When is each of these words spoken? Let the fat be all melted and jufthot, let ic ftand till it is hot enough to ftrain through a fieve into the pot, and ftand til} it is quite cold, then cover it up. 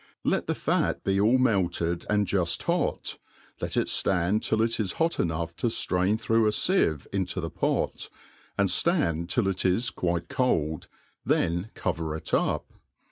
Let 0.23 0.47
the 0.47 0.55
fat 0.55 1.03
be 1.03 1.21
all 1.21 1.37
melted 1.37 2.07
and 2.09 2.25
jufthot, 2.25 3.19
let 3.61 3.77
ic 3.77 3.85
ftand 3.85 4.41
till 4.41 4.63
it 4.63 4.79
is 4.79 4.93
hot 4.93 5.19
enough 5.19 5.55
to 5.57 5.67
ftrain 5.67 6.19
through 6.19 6.47
a 6.47 6.49
fieve 6.49 7.05
into 7.13 7.39
the 7.39 7.51
pot, 7.51 8.09
and 8.57 8.67
ftand 8.67 9.29
til} 9.29 9.47
it 9.47 9.63
is 9.63 9.91
quite 9.91 10.27
cold, 10.27 10.87
then 11.23 11.69
cover 11.75 12.15
it 12.15 12.33
up. 12.33 12.65